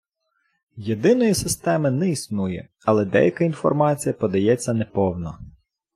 Єдиної 0.75 1.33
системи 1.33 1.91
не 1.91 2.09
існує 2.09 2.67
«Але 2.85 3.05
деяка 3.05 3.43
інформація 3.43 4.13
подається 4.13 4.73
неповно. 4.73 5.39